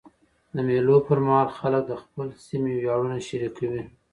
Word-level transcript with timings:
د 0.55 0.57
مېلو 0.67 0.95
پر 1.07 1.19
مهال 1.25 1.49
خلک 1.57 1.83
د 1.87 1.93
خپل 2.03 2.27
سیمي 2.45 2.73
ویاړونه 2.77 3.17
شریکوي. 3.27 3.83